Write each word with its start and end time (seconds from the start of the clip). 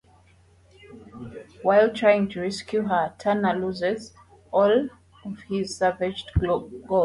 While 1.61 1.93
trying 1.93 2.29
to 2.29 2.41
rescue 2.41 2.81
her, 2.87 3.13
Turner 3.19 3.53
loses 3.53 4.15
all 4.51 4.89
of 5.23 5.39
his 5.41 5.77
salvaged 5.77 6.31
gold. 6.39 6.73